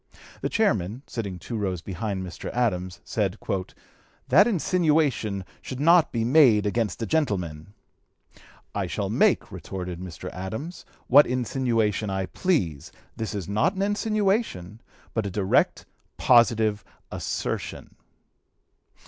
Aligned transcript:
The 0.41 0.49
chairman, 0.49 1.03
sitting 1.05 1.37
two 1.37 1.55
rows 1.55 1.83
behind 1.83 2.25
Mr. 2.25 2.49
Adams, 2.53 3.01
said, 3.03 3.37
"that 4.29 4.47
insinuation 4.47 5.45
should 5.61 5.79
not 5.79 6.11
be 6.11 6.21
(p. 6.21 6.23
260) 6.23 6.33
made 6.55 6.65
against 6.65 7.03
a 7.03 7.05
gentleman!" 7.05 7.75
"I 8.73 8.87
shall 8.87 9.11
make," 9.11 9.51
retorted 9.51 9.99
Mr. 9.99 10.31
Adams, 10.31 10.85
"what 11.05 11.27
insinuation 11.27 12.09
I 12.09 12.25
please. 12.25 12.91
This 13.15 13.35
is 13.35 13.47
not 13.47 13.75
an 13.75 13.83
insinuation, 13.83 14.81
but 15.13 15.27
a 15.27 15.29
direct, 15.29 15.85
positive 16.17 16.83
assertion." 17.11 17.93